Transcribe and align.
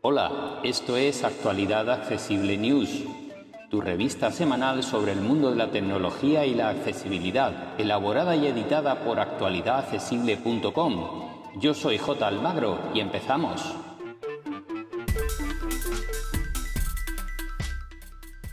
Hola, 0.00 0.60
esto 0.62 0.96
es 0.96 1.24
Actualidad 1.24 1.90
Accesible 1.90 2.56
News, 2.56 3.04
tu 3.70 3.82
revista 3.82 4.32
semanal 4.32 4.82
sobre 4.82 5.12
el 5.12 5.20
mundo 5.20 5.50
de 5.50 5.56
la 5.56 5.70
tecnología 5.70 6.46
y 6.46 6.54
la 6.54 6.70
accesibilidad, 6.70 7.78
elaborada 7.78 8.34
y 8.34 8.46
editada 8.46 9.04
por 9.04 9.20
actualidadaccesible.com. 9.20 11.28
Yo 11.56 11.74
soy 11.74 11.98
J. 11.98 12.26
Almagro 12.26 12.78
y 12.94 13.00
empezamos. 13.00 13.60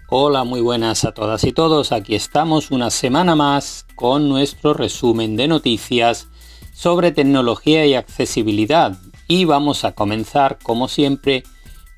Hola, 0.09 0.43
muy 0.43 0.59
buenas 0.59 1.05
a 1.05 1.13
todas 1.13 1.45
y 1.45 1.53
todos. 1.53 1.93
Aquí 1.93 2.13
estamos 2.13 2.71
una 2.71 2.89
semana 2.89 3.35
más 3.35 3.84
con 3.95 4.29
nuestro 4.29 4.73
resumen 4.73 5.35
de 5.35 5.47
noticias 5.47 6.27
sobre 6.73 7.11
tecnología 7.11 7.85
y 7.85 7.95
accesibilidad 7.95 8.97
y 9.27 9.45
vamos 9.45 9.85
a 9.85 9.93
comenzar 9.93 10.59
como 10.61 10.87
siempre 10.87 11.43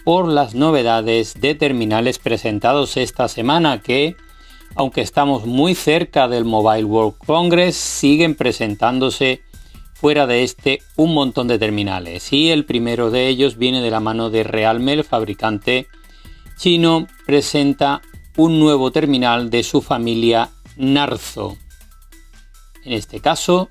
por 0.06 0.28
las 0.28 0.56
novedades 0.56 1.34
de 1.42 1.56
terminales 1.56 2.20
presentados 2.20 2.96
esta 2.96 3.28
semana 3.28 3.82
que 3.82 4.16
aunque 4.76 5.02
estamos 5.02 5.46
muy 5.46 5.76
cerca 5.76 6.28
del 6.28 6.46
Mobile 6.46 6.86
World 6.86 7.18
Congress 7.26 7.76
siguen 7.76 8.36
presentándose 8.36 9.42
fuera 9.94 10.28
de 10.28 10.44
este 10.44 10.80
un 10.96 11.14
montón 11.14 11.48
de 11.48 11.58
terminales 11.58 12.32
y 12.32 12.52
el 12.52 12.66
primero 12.66 13.10
de 13.10 13.28
ellos 13.28 13.58
viene 13.58 13.82
de 13.82 13.92
la 13.92 14.00
mano 14.00 14.30
de 14.30 14.44
Realme, 14.44 14.94
el 14.94 15.04
fabricante 15.04 15.88
chino 16.58 17.08
presenta 17.26 18.02
un 18.36 18.60
nuevo 18.60 18.92
terminal 18.92 19.50
de 19.50 19.64
su 19.64 19.82
familia 19.82 20.52
Narzo. 20.76 21.58
En 22.88 22.94
este 22.94 23.20
caso 23.20 23.70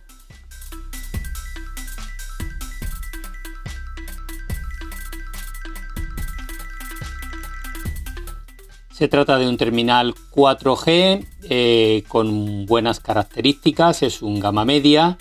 Se 8.91 9.09
trata 9.09 9.39
de 9.39 9.49
un 9.49 9.57
terminal 9.57 10.15
4G 10.33 11.27
eh, 11.51 12.05
con 12.09 12.65
buenas 12.67 13.01
características, 13.01 14.03
es 14.03 14.23
un 14.23 14.41
gama 14.41 14.65
media, 14.65 15.19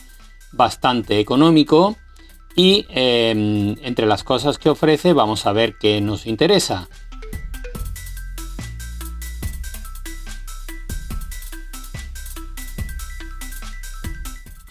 bastante 0.54 1.20
económico 1.20 1.98
y 2.56 2.86
em, 2.90 3.76
entre 3.82 4.06
las 4.06 4.24
cosas 4.24 4.58
que 4.58 4.70
ofrece 4.70 5.12
vamos 5.12 5.46
a 5.46 5.52
ver 5.52 5.78
qué 5.78 6.00
nos 6.00 6.26
interesa. 6.26 6.88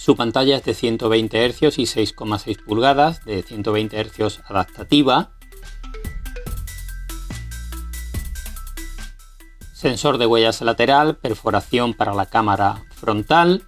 Su 0.05 0.17
pantalla 0.17 0.57
es 0.57 0.65
de 0.65 0.75
120 0.75 1.49
Hz 1.49 1.79
y 1.79 1.85
6,6 1.85 2.63
pulgadas, 2.63 3.25
de 3.25 3.43
120 3.43 4.05
Hz 4.05 4.43
adaptativa, 4.45 5.31
sensor 9.73 10.19
de 10.19 10.27
huellas 10.27 10.61
lateral, 10.61 11.17
perforación 11.17 11.95
para 11.95 12.13
la 12.13 12.27
cámara 12.27 12.85
frontal, 12.91 13.67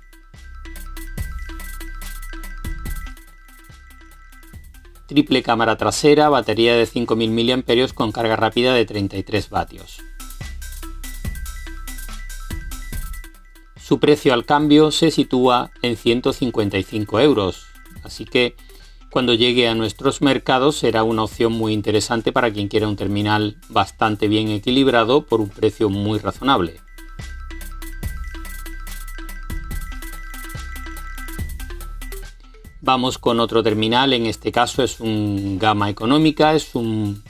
triple 5.06 5.42
cámara 5.42 5.78
trasera, 5.78 6.28
batería 6.28 6.76
de 6.76 6.84
5000 6.84 7.30
mAh 7.30 7.94
con 7.94 8.12
carga 8.12 8.36
rápida 8.36 8.74
de 8.74 8.84
33 8.84 9.48
vatios. 9.48 10.02
Su 13.86 14.00
precio 14.00 14.34
al 14.34 14.44
cambio 14.44 14.90
se 14.90 15.12
sitúa 15.12 15.70
en 15.80 15.96
155 15.96 17.20
euros, 17.20 17.66
así 18.02 18.24
que 18.24 18.56
cuando 19.12 19.32
llegue 19.32 19.68
a 19.68 19.76
nuestros 19.76 20.22
mercados 20.22 20.76
será 20.76 21.04
una 21.04 21.22
opción 21.22 21.52
muy 21.52 21.72
interesante 21.72 22.32
para 22.32 22.52
quien 22.52 22.66
quiera 22.66 22.88
un 22.88 22.96
terminal 22.96 23.58
bastante 23.68 24.26
bien 24.26 24.48
equilibrado 24.48 25.24
por 25.24 25.40
un 25.40 25.50
precio 25.50 25.88
muy 25.88 26.18
razonable. 26.18 26.80
Vamos 32.80 33.18
con 33.18 33.38
otro 33.38 33.62
terminal, 33.62 34.12
en 34.14 34.26
este 34.26 34.50
caso 34.50 34.82
es 34.82 34.98
un 34.98 35.60
gama 35.60 35.90
económica, 35.90 36.56
es 36.56 36.74
un 36.74 37.22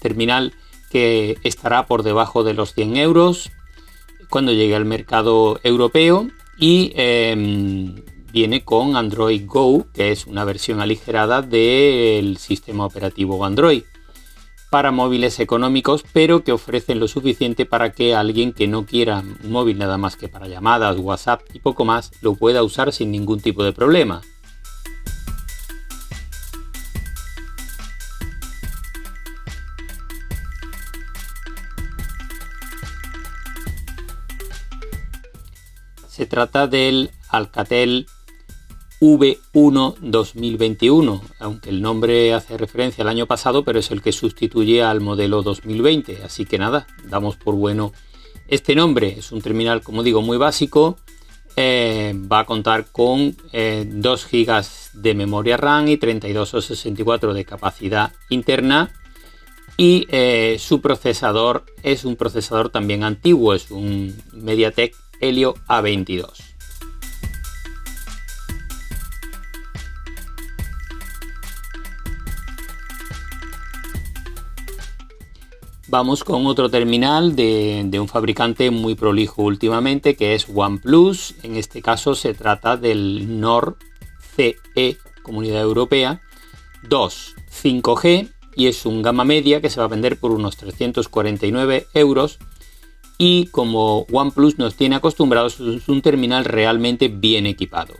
terminal 0.00 0.52
que 0.90 1.38
estará 1.44 1.86
por 1.86 2.02
debajo 2.02 2.42
de 2.42 2.54
los 2.54 2.74
100 2.74 2.96
euros 2.96 3.52
cuando 4.30 4.52
llegue 4.52 4.74
al 4.74 4.84
mercado 4.84 5.58
europeo 5.62 6.28
y 6.58 6.92
em, 6.96 7.94
viene 8.32 8.64
con 8.64 8.96
Android 8.96 9.42
Go, 9.46 9.86
que 9.92 10.10
es 10.12 10.26
una 10.26 10.44
versión 10.44 10.80
aligerada 10.80 11.42
del 11.42 12.36
sistema 12.38 12.86
operativo 12.86 13.44
Android 13.44 13.82
para 14.70 14.90
móviles 14.90 15.40
económicos, 15.40 16.04
pero 16.12 16.42
que 16.42 16.52
ofrecen 16.52 16.98
lo 16.98 17.08
suficiente 17.08 17.66
para 17.66 17.92
que 17.92 18.14
alguien 18.14 18.52
que 18.52 18.66
no 18.66 18.84
quiera 18.84 19.22
un 19.42 19.50
móvil 19.50 19.78
nada 19.78 19.96
más 19.96 20.16
que 20.16 20.28
para 20.28 20.48
llamadas, 20.48 20.98
WhatsApp 20.98 21.42
y 21.54 21.60
poco 21.60 21.84
más, 21.84 22.10
lo 22.20 22.34
pueda 22.34 22.62
usar 22.62 22.92
sin 22.92 23.10
ningún 23.10 23.40
tipo 23.40 23.62
de 23.62 23.72
problema. 23.72 24.22
Se 36.16 36.24
trata 36.24 36.66
del 36.66 37.10
Alcatel 37.28 38.06
V1 39.02 39.96
2021, 40.00 41.22
aunque 41.40 41.68
el 41.68 41.82
nombre 41.82 42.32
hace 42.32 42.56
referencia 42.56 43.02
al 43.02 43.10
año 43.10 43.26
pasado, 43.26 43.64
pero 43.64 43.80
es 43.80 43.90
el 43.90 44.00
que 44.00 44.12
sustituye 44.12 44.82
al 44.82 45.02
modelo 45.02 45.42
2020. 45.42 46.22
Así 46.24 46.46
que 46.46 46.56
nada, 46.56 46.86
damos 47.04 47.36
por 47.36 47.54
bueno 47.54 47.92
este 48.48 48.74
nombre. 48.74 49.14
Es 49.18 49.30
un 49.30 49.42
terminal, 49.42 49.82
como 49.82 50.02
digo, 50.02 50.22
muy 50.22 50.38
básico. 50.38 50.96
Eh, 51.54 52.14
va 52.16 52.40
a 52.40 52.46
contar 52.46 52.86
con 52.90 53.36
2 53.36 53.52
eh, 53.52 53.84
GB 53.84 54.64
de 54.94 55.14
memoria 55.14 55.58
RAM 55.58 55.88
y 55.88 55.98
32 55.98 56.54
o 56.54 56.62
64 56.62 57.34
de 57.34 57.44
capacidad 57.44 58.14
interna. 58.30 58.90
Y 59.76 60.06
eh, 60.08 60.56
su 60.58 60.80
procesador 60.80 61.66
es 61.82 62.06
un 62.06 62.16
procesador 62.16 62.70
también 62.70 63.04
antiguo, 63.04 63.52
es 63.52 63.70
un 63.70 64.16
MediaTek 64.32 64.94
Helio 65.20 65.54
A22. 65.68 66.56
Vamos 75.88 76.24
con 76.24 76.46
otro 76.46 76.68
terminal 76.68 77.36
de, 77.36 77.88
un 78.00 78.08
fabricante 78.08 78.72
muy 78.72 78.96
prolijo 78.96 79.42
últimamente 79.42 80.16
que 80.16 80.34
es 80.34 80.46
OnePlus. 80.52 81.36
En 81.44 81.54
este 81.54 81.80
caso 81.80 82.16
se 82.16 82.34
trata 82.34 82.76
del 82.76 83.40
NOR 83.40 83.76
CE 84.34 84.98
Comunidad 85.22 85.62
Europea 85.62 86.22
2 86.88 87.34
5G 87.62 88.28
y 88.56 88.66
es 88.66 88.84
un 88.84 89.02
gama 89.02 89.24
media 89.24 89.60
que 89.60 89.70
se 89.70 89.78
va 89.78 89.86
a 89.86 89.88
vender 89.88 90.18
por 90.18 90.32
unos 90.32 90.56
349 90.56 91.86
euros. 91.94 92.40
Y 93.18 93.46
como 93.46 94.00
OnePlus 94.12 94.58
nos 94.58 94.74
tiene 94.74 94.96
acostumbrados, 94.96 95.58
es 95.60 95.88
un 95.88 96.02
terminal 96.02 96.44
realmente 96.44 97.08
bien 97.08 97.46
equipado. 97.46 97.94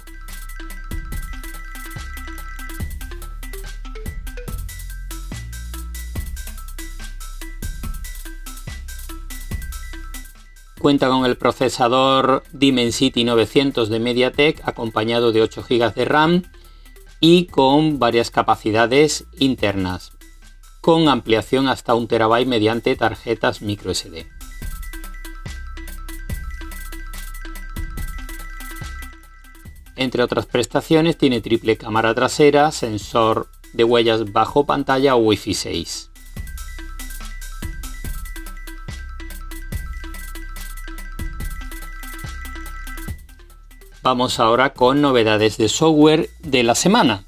Cuenta 10.78 11.09
con 11.09 11.25
el 11.25 11.37
procesador 11.37 12.44
Dimensity 12.53 13.25
900 13.25 13.88
de 13.88 13.99
MediaTek 13.99 14.69
acompañado 14.69 15.32
de 15.32 15.43
8 15.43 15.64
GB 15.69 15.94
de 15.94 16.05
RAM 16.05 16.43
y 17.19 17.46
con 17.46 17.99
varias 17.99 18.31
capacidades 18.31 19.26
internas, 19.38 20.12
con 20.82 21.08
ampliación 21.08 21.67
hasta 21.67 21.94
1 21.94 22.06
TB 22.06 22.46
mediante 22.46 22.94
tarjetas 22.94 23.62
microSD. 23.62 24.36
Entre 29.96 30.22
otras 30.22 30.44
prestaciones 30.44 31.16
tiene 31.16 31.40
triple 31.40 31.78
cámara 31.78 32.14
trasera, 32.14 32.70
sensor 32.70 33.48
de 33.72 33.84
huellas 33.84 34.31
bajo 34.31 34.66
pantalla 34.66 35.16
o 35.16 35.19
Wi-Fi 35.19 35.54
6. 35.54 36.10
Vamos 44.02 44.38
ahora 44.38 44.72
con 44.72 45.00
novedades 45.00 45.56
de 45.56 45.69
software 45.69 46.31
de 46.40 46.62
la 46.62 46.75
semana. 46.75 47.25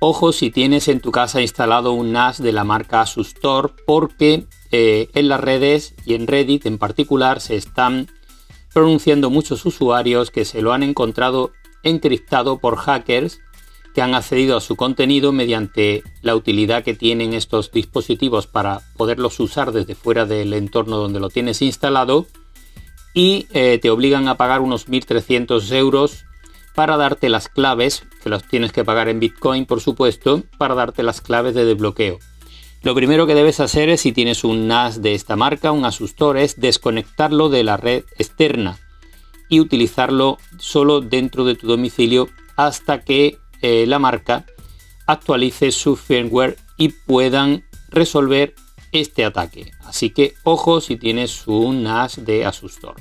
Ojo 0.00 0.32
si 0.32 0.50
tienes 0.50 0.88
en 0.88 1.00
tu 1.00 1.12
casa 1.12 1.40
instalado 1.40 1.92
un 1.92 2.12
NAS 2.12 2.42
de 2.42 2.52
la 2.52 2.64
marca 2.64 3.00
Asustor 3.00 3.74
porque 3.86 4.46
eh, 4.70 5.08
en 5.14 5.28
las 5.28 5.40
redes 5.40 5.94
y 6.04 6.14
en 6.14 6.26
Reddit 6.26 6.66
en 6.66 6.78
particular 6.78 7.40
se 7.40 7.56
están 7.56 8.08
pronunciando 8.72 9.30
muchos 9.30 9.64
usuarios 9.64 10.30
que 10.30 10.44
se 10.44 10.62
lo 10.62 10.72
han 10.72 10.82
encontrado 10.82 11.52
encriptado 11.82 12.58
por 12.58 12.76
hackers 12.76 13.40
que 13.94 14.02
han 14.02 14.14
accedido 14.14 14.56
a 14.56 14.60
su 14.60 14.76
contenido 14.76 15.32
mediante 15.32 16.02
la 16.22 16.36
utilidad 16.36 16.84
que 16.84 16.94
tienen 16.94 17.34
estos 17.34 17.72
dispositivos 17.72 18.46
para 18.46 18.80
poderlos 18.96 19.40
usar 19.40 19.72
desde 19.72 19.94
fuera 19.94 20.24
del 20.24 20.52
entorno 20.52 20.98
donde 20.98 21.20
lo 21.20 21.30
tienes 21.30 21.62
instalado 21.62 22.26
y 23.14 23.46
eh, 23.52 23.78
te 23.80 23.90
obligan 23.90 24.28
a 24.28 24.36
pagar 24.36 24.60
unos 24.60 24.88
1.300 24.88 25.72
euros 25.72 26.24
para 26.74 26.96
darte 26.96 27.28
las 27.28 27.48
claves, 27.48 28.04
que 28.22 28.28
los 28.28 28.44
tienes 28.44 28.70
que 28.70 28.84
pagar 28.84 29.08
en 29.08 29.18
Bitcoin 29.18 29.66
por 29.66 29.80
supuesto, 29.80 30.44
para 30.58 30.76
darte 30.76 31.02
las 31.02 31.20
claves 31.20 31.54
de 31.54 31.64
desbloqueo. 31.64 32.20
Lo 32.82 32.94
primero 32.94 33.26
que 33.26 33.34
debes 33.34 33.58
hacer 33.60 33.88
es 33.88 34.02
si 34.02 34.12
tienes 34.12 34.44
un 34.44 34.68
NAS 34.68 35.02
de 35.02 35.14
esta 35.14 35.34
marca, 35.34 35.72
un 35.72 35.84
Asustor, 35.84 36.36
es 36.36 36.60
desconectarlo 36.60 37.48
de 37.48 37.64
la 37.64 37.76
red 37.76 38.04
externa 38.18 38.78
y 39.48 39.60
utilizarlo 39.60 40.38
solo 40.58 41.00
dentro 41.00 41.44
de 41.44 41.56
tu 41.56 41.66
domicilio 41.66 42.28
hasta 42.56 43.00
que 43.00 43.38
eh, 43.62 43.84
la 43.86 43.98
marca 43.98 44.46
actualice 45.06 45.72
su 45.72 45.96
firmware 45.96 46.56
y 46.76 46.90
puedan 46.90 47.64
resolver 47.88 48.54
este 48.92 49.24
ataque. 49.24 49.72
Así 49.80 50.10
que 50.10 50.34
ojo 50.44 50.80
si 50.80 50.96
tienes 50.96 51.46
un 51.46 51.82
NAS 51.82 52.24
de 52.24 52.44
Asustor. 52.44 52.94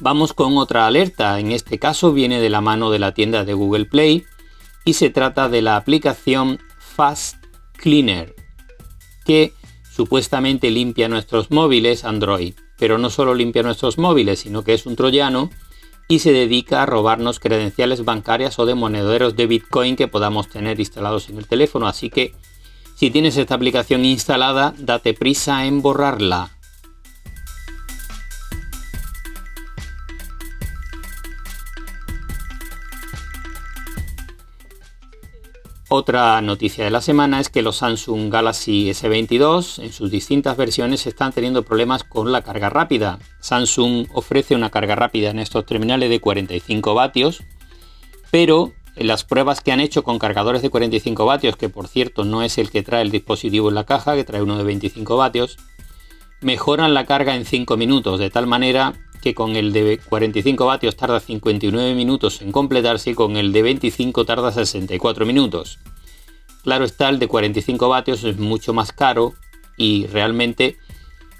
Vamos 0.00 0.32
con 0.32 0.58
otra 0.58 0.86
alerta, 0.86 1.38
en 1.38 1.52
este 1.52 1.78
caso 1.78 2.12
viene 2.12 2.40
de 2.40 2.50
la 2.50 2.60
mano 2.60 2.90
de 2.90 2.98
la 2.98 3.14
tienda 3.14 3.44
de 3.44 3.54
Google 3.54 3.84
Play 3.84 4.24
y 4.84 4.94
se 4.94 5.08
trata 5.08 5.48
de 5.48 5.62
la 5.62 5.76
aplicación 5.76 6.58
Fast 6.78 7.36
Cleaner, 7.76 8.34
que 9.24 9.52
supuestamente 9.88 10.70
limpia 10.70 11.08
nuestros 11.08 11.52
móviles 11.52 12.04
Android, 12.04 12.54
pero 12.76 12.98
no 12.98 13.08
solo 13.08 13.34
limpia 13.34 13.62
nuestros 13.62 13.96
móviles, 13.96 14.40
sino 14.40 14.64
que 14.64 14.74
es 14.74 14.84
un 14.84 14.96
troyano 14.96 15.50
y 16.08 16.18
se 16.18 16.32
dedica 16.32 16.82
a 16.82 16.86
robarnos 16.86 17.38
credenciales 17.38 18.04
bancarias 18.04 18.58
o 18.58 18.66
de 18.66 18.74
monederos 18.74 19.36
de 19.36 19.46
Bitcoin 19.46 19.94
que 19.94 20.08
podamos 20.08 20.48
tener 20.48 20.80
instalados 20.80 21.28
en 21.28 21.38
el 21.38 21.46
teléfono. 21.46 21.86
Así 21.86 22.10
que 22.10 22.34
si 22.96 23.10
tienes 23.10 23.36
esta 23.36 23.54
aplicación 23.54 24.04
instalada, 24.04 24.74
date 24.76 25.14
prisa 25.14 25.66
en 25.66 25.82
borrarla. 25.82 26.50
Otra 35.96 36.40
noticia 36.40 36.82
de 36.84 36.90
la 36.90 37.00
semana 37.00 37.38
es 37.38 37.48
que 37.48 37.62
los 37.62 37.76
Samsung 37.76 38.28
Galaxy 38.28 38.90
S22 38.90 39.80
en 39.80 39.92
sus 39.92 40.10
distintas 40.10 40.56
versiones 40.56 41.06
están 41.06 41.30
teniendo 41.30 41.62
problemas 41.62 42.02
con 42.02 42.32
la 42.32 42.42
carga 42.42 42.68
rápida. 42.68 43.20
Samsung 43.38 44.08
ofrece 44.12 44.56
una 44.56 44.70
carga 44.70 44.96
rápida 44.96 45.30
en 45.30 45.38
estos 45.38 45.64
terminales 45.66 46.10
de 46.10 46.18
45 46.18 46.94
vatios, 46.94 47.44
pero 48.32 48.72
las 48.96 49.22
pruebas 49.22 49.60
que 49.60 49.70
han 49.70 49.78
hecho 49.78 50.02
con 50.02 50.18
cargadores 50.18 50.62
de 50.62 50.70
45 50.70 51.26
vatios, 51.26 51.54
que 51.54 51.68
por 51.68 51.86
cierto 51.86 52.24
no 52.24 52.42
es 52.42 52.58
el 52.58 52.72
que 52.72 52.82
trae 52.82 53.02
el 53.02 53.12
dispositivo 53.12 53.68
en 53.68 53.76
la 53.76 53.84
caja, 53.84 54.16
que 54.16 54.24
trae 54.24 54.42
uno 54.42 54.58
de 54.58 54.64
25 54.64 55.16
vatios, 55.16 55.58
mejoran 56.40 56.92
la 56.92 57.06
carga 57.06 57.36
en 57.36 57.44
5 57.44 57.76
minutos, 57.76 58.18
de 58.18 58.30
tal 58.30 58.48
manera 58.48 58.94
que 59.24 59.34
con 59.34 59.56
el 59.56 59.72
de 59.72 59.98
45 60.06 60.66
vatios 60.66 60.96
tarda 60.96 61.18
59 61.18 61.94
minutos 61.94 62.42
en 62.42 62.52
completarse 62.52 63.12
y 63.12 63.14
con 63.14 63.38
el 63.38 63.54
de 63.54 63.62
25 63.62 64.26
tarda 64.26 64.52
64 64.52 65.24
minutos. 65.24 65.78
Claro 66.62 66.84
está, 66.84 67.08
el 67.08 67.18
de 67.18 67.26
45 67.26 67.88
vatios 67.88 68.22
es 68.24 68.36
mucho 68.36 68.74
más 68.74 68.92
caro 68.92 69.32
y 69.78 70.06
realmente 70.08 70.76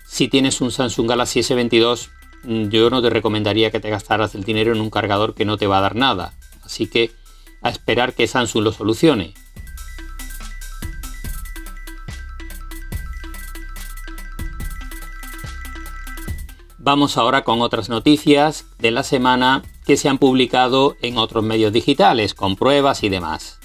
si 0.06 0.28
tienes 0.28 0.62
un 0.62 0.70
Samsung 0.70 1.10
Galaxy 1.10 1.40
S22 1.40 2.08
mm, 2.44 2.68
yo 2.68 2.88
no 2.88 3.02
te 3.02 3.10
recomendaría 3.10 3.70
que 3.70 3.80
te 3.80 3.90
gastaras 3.90 4.34
el 4.34 4.44
dinero 4.44 4.72
en 4.72 4.80
un 4.80 4.88
cargador 4.88 5.34
que 5.34 5.44
no 5.44 5.58
te 5.58 5.66
va 5.66 5.76
a 5.76 5.82
dar 5.82 5.94
nada. 5.94 6.32
Así 6.64 6.86
que 6.86 7.10
a 7.60 7.68
esperar 7.68 8.14
que 8.14 8.26
Samsung 8.26 8.64
lo 8.64 8.72
solucione. 8.72 9.34
Vamos 16.86 17.16
ahora 17.16 17.44
con 17.44 17.62
otras 17.62 17.88
noticias 17.88 18.66
de 18.78 18.90
la 18.90 19.04
semana 19.04 19.62
que 19.86 19.96
se 19.96 20.10
han 20.10 20.18
publicado 20.18 20.98
en 21.00 21.16
otros 21.16 21.42
medios 21.42 21.72
digitales, 21.72 22.34
con 22.34 22.56
pruebas 22.56 23.02
y 23.02 23.08
demás. 23.08 23.58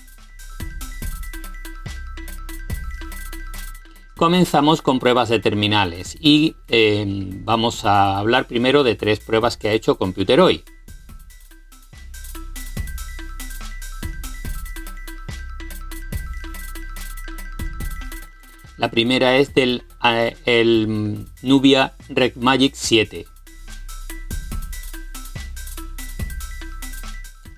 Comenzamos 4.15 4.81
con 4.81 4.99
pruebas 4.99 5.27
de 5.27 5.39
terminales 5.41 6.15
y 6.21 6.55
eh, 6.69 7.03
vamos 7.43 7.83
a 7.83 8.19
hablar 8.19 8.47
primero 8.47 8.85
de 8.85 8.95
tres 8.95 9.19
pruebas 9.19 9.57
que 9.57 9.67
ha 9.67 9.73
hecho 9.73 9.97
Computer 9.97 10.39
La 18.79 18.89
primera 18.89 19.35
es 19.35 19.53
del 19.53 19.83
el 20.45 21.27
Nubia 21.41 21.95
Red 22.07 22.37
Magic 22.37 22.75
7. 22.75 23.27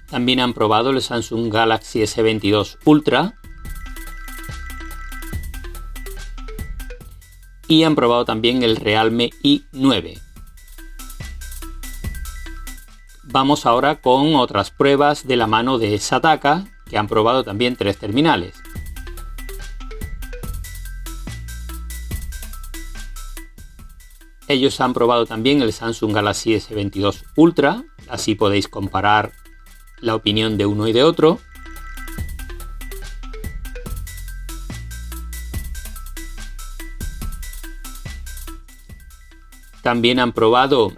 También 0.09 0.39
han 0.39 0.55
probado 0.55 0.89
el 0.89 0.99
Samsung 0.99 1.53
Galaxy 1.53 1.99
S22 1.99 2.79
Ultra. 2.85 3.35
Y 7.67 7.83
han 7.83 7.93
probado 7.93 8.25
también 8.25 8.63
el 8.63 8.75
Realme 8.75 9.29
i9. 9.43 10.19
Vamos 13.25 13.67
ahora 13.67 14.01
con 14.01 14.33
otras 14.33 14.71
pruebas 14.71 15.27
de 15.27 15.35
la 15.35 15.45
mano 15.45 15.77
de 15.77 15.99
Sataka, 15.99 16.65
que 16.89 16.97
han 16.97 17.07
probado 17.07 17.43
también 17.43 17.75
tres 17.75 17.99
terminales. 17.99 18.55
Ellos 24.51 24.81
han 24.81 24.93
probado 24.93 25.25
también 25.25 25.61
el 25.61 25.71
Samsung 25.71 26.13
Galaxy 26.13 26.55
S22 26.55 27.23
Ultra, 27.37 27.85
así 28.09 28.35
podéis 28.35 28.67
comparar 28.67 29.31
la 30.01 30.13
opinión 30.13 30.57
de 30.57 30.65
uno 30.65 30.89
y 30.89 30.91
de 30.91 31.03
otro. 31.03 31.39
También 39.81 40.19
han 40.19 40.33
probado 40.33 40.91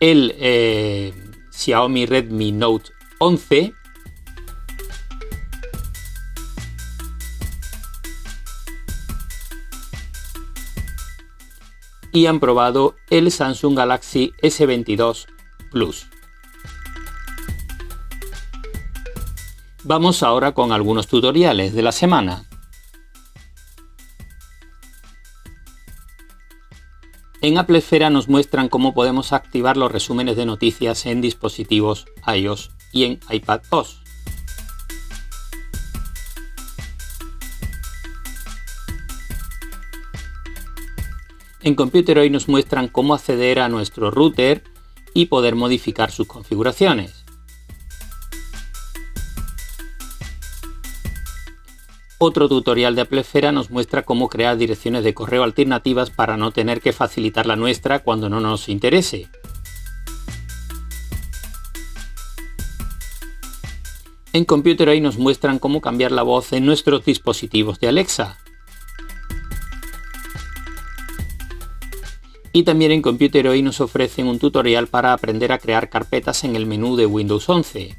el 0.00 0.34
eh, 0.38 1.12
Xiaomi 1.50 2.06
Redmi 2.06 2.52
Note 2.52 2.92
11 3.18 3.74
y 12.16 12.24
han 12.24 12.40
probado 12.40 12.96
el 13.10 13.30
Samsung 13.30 13.76
Galaxy 13.76 14.32
S22 14.40 15.26
Plus. 15.70 16.06
Vamos 19.84 20.22
ahora 20.22 20.54
con 20.54 20.72
algunos 20.72 21.08
tutoriales 21.08 21.74
de 21.74 21.82
la 21.82 21.92
semana. 21.92 22.46
En 27.42 27.58
Apple 27.58 27.76
Esfera 27.76 28.08
nos 28.08 28.30
muestran 28.30 28.70
cómo 28.70 28.94
podemos 28.94 29.34
activar 29.34 29.76
los 29.76 29.92
resúmenes 29.92 30.38
de 30.38 30.46
noticias 30.46 31.04
en 31.04 31.20
dispositivos 31.20 32.06
iOS 32.26 32.70
y 32.92 33.04
en 33.04 33.20
iPad 33.28 33.60
OS. 33.68 34.05
En 41.66 41.74
Computer 41.74 42.16
hoy 42.20 42.30
nos 42.30 42.46
muestran 42.46 42.86
cómo 42.86 43.12
acceder 43.12 43.58
a 43.58 43.68
nuestro 43.68 44.12
router 44.12 44.62
y 45.14 45.26
poder 45.26 45.56
modificar 45.56 46.12
sus 46.12 46.28
configuraciones. 46.28 47.24
Otro 52.18 52.48
tutorial 52.48 52.94
de 52.94 53.00
Applefera 53.00 53.50
nos 53.50 53.72
muestra 53.72 54.04
cómo 54.04 54.28
crear 54.28 54.56
direcciones 54.56 55.02
de 55.02 55.12
correo 55.12 55.42
alternativas 55.42 56.10
para 56.10 56.36
no 56.36 56.52
tener 56.52 56.80
que 56.80 56.92
facilitar 56.92 57.46
la 57.46 57.56
nuestra 57.56 57.98
cuando 57.98 58.28
no 58.28 58.38
nos 58.38 58.68
interese. 58.68 59.28
En 64.32 64.44
Computer 64.44 64.88
hoy 64.88 65.00
nos 65.00 65.18
muestran 65.18 65.58
cómo 65.58 65.80
cambiar 65.80 66.12
la 66.12 66.22
voz 66.22 66.52
en 66.52 66.64
nuestros 66.64 67.04
dispositivos 67.04 67.80
de 67.80 67.88
Alexa. 67.88 68.38
Y 72.56 72.62
también 72.62 72.90
en 72.90 73.02
Computer 73.02 73.48
hoy 73.48 73.60
nos 73.60 73.82
ofrecen 73.82 74.28
un 74.28 74.38
tutorial 74.38 74.86
para 74.86 75.12
aprender 75.12 75.52
a 75.52 75.58
crear 75.58 75.90
carpetas 75.90 76.42
en 76.42 76.56
el 76.56 76.64
menú 76.64 76.96
de 76.96 77.04
Windows 77.04 77.46
11. 77.50 77.94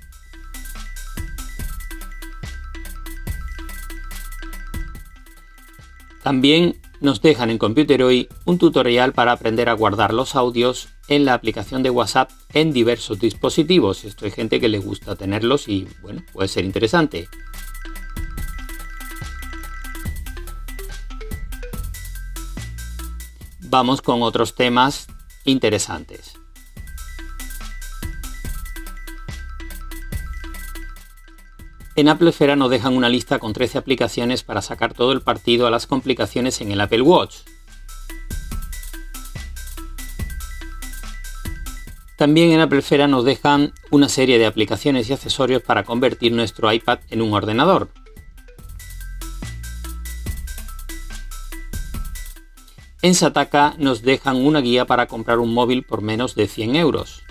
También 6.23 6.81
nos 6.99 7.21
dejan 7.21 7.51
en 7.51 7.59
Computer 7.59 8.01
hoy 8.01 8.29
un 8.45 8.57
tutorial 8.57 9.13
para 9.13 9.33
aprender 9.33 9.69
a 9.69 9.73
guardar 9.73 10.11
los 10.11 10.35
audios 10.35 10.89
en 11.07 11.25
la 11.25 11.35
aplicación 11.35 11.83
de 11.83 11.91
WhatsApp 11.91 12.31
en 12.51 12.73
diversos 12.73 13.19
dispositivos. 13.19 14.05
Esto 14.05 14.25
hay 14.25 14.31
gente 14.31 14.59
que 14.59 14.69
le 14.69 14.79
gusta 14.79 15.15
tenerlos 15.15 15.67
y 15.67 15.87
bueno, 16.01 16.23
puede 16.33 16.47
ser 16.47 16.65
interesante. 16.65 17.27
Vamos 23.79 24.01
con 24.01 24.23
otros 24.23 24.55
temas 24.55 25.05
interesantes. 25.45 26.33
En 31.95 32.09
Apple 32.09 32.31
Esfera 32.31 32.55
nos 32.55 32.71
dejan 32.71 32.97
una 32.97 33.07
lista 33.07 33.37
con 33.37 33.53
13 33.53 33.77
aplicaciones 33.77 34.41
para 34.41 34.63
sacar 34.63 34.95
todo 34.95 35.11
el 35.11 35.21
partido 35.21 35.67
a 35.67 35.69
las 35.69 35.85
complicaciones 35.85 36.59
en 36.61 36.71
el 36.71 36.81
Apple 36.81 37.03
Watch. 37.03 37.35
También 42.17 42.49
en 42.49 42.61
Apple 42.61 42.79
Esfera 42.79 43.07
nos 43.07 43.25
dejan 43.25 43.73
una 43.91 44.09
serie 44.09 44.39
de 44.39 44.47
aplicaciones 44.47 45.07
y 45.07 45.13
accesorios 45.13 45.61
para 45.61 45.83
convertir 45.83 46.31
nuestro 46.31 46.73
iPad 46.73 46.97
en 47.11 47.21
un 47.21 47.31
ordenador. 47.31 47.89
En 53.07 53.15
Sataka 53.15 53.73
nos 53.77 54.01
dejan 54.01 54.35
una 54.35 54.59
guía 54.59 54.83
para 54.83 55.07
comprar 55.07 55.39
un 55.39 55.53
móvil 55.53 55.83
por 55.83 56.01
menos 56.01 56.35
de 56.35 56.45
100 56.45 56.75
euros. 56.75 57.23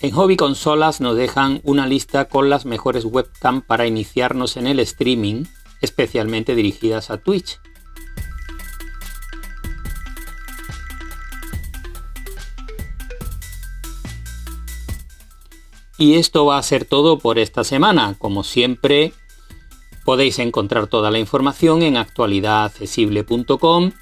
En 0.00 0.10
Hobby 0.10 0.36
Consolas 0.36 1.00
nos 1.00 1.16
dejan 1.16 1.62
una 1.64 1.86
lista 1.86 2.26
con 2.26 2.50
las 2.50 2.66
mejores 2.66 3.06
webcam 3.06 3.62
para 3.62 3.86
iniciarnos 3.86 4.58
en 4.58 4.66
el 4.66 4.78
streaming, 4.78 5.44
especialmente 5.80 6.54
dirigidas 6.54 7.08
a 7.08 7.16
Twitch. 7.16 7.58
Y 15.96 16.16
esto 16.16 16.44
va 16.44 16.58
a 16.58 16.62
ser 16.62 16.84
todo 16.84 17.18
por 17.18 17.38
esta 17.38 17.64
semana. 17.64 18.16
Como 18.18 18.44
siempre, 18.44 19.14
podéis 20.04 20.38
encontrar 20.38 20.86
toda 20.86 21.10
la 21.10 21.18
información 21.18 21.82
en 21.82 21.96
actualidadaccesible.com. 21.96 23.92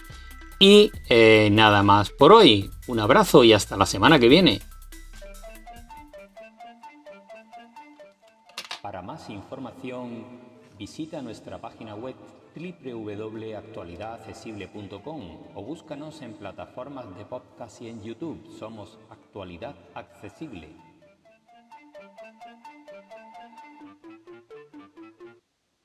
Y 0.58 0.92
eh, 1.08 1.48
nada 1.50 1.82
más 1.82 2.10
por 2.10 2.32
hoy. 2.32 2.70
Un 2.86 3.00
abrazo 3.00 3.44
y 3.44 3.52
hasta 3.52 3.76
la 3.76 3.84
semana 3.86 4.18
que 4.18 4.28
viene. 4.28 4.60
Para 8.80 9.02
más 9.02 9.28
información, 9.30 10.24
visita 10.78 11.20
nuestra 11.22 11.60
página 11.60 11.94
web 11.94 12.16
www.actualidadaccesible.com 12.54 15.20
o 15.54 15.62
búscanos 15.62 16.20
en 16.22 16.34
plataformas 16.34 17.16
de 17.16 17.24
podcast 17.24 17.80
y 17.82 17.88
en 17.88 18.02
YouTube. 18.02 18.44
Somos 18.58 18.98
Actualidad 19.10 19.74
Accesible. 19.94 20.91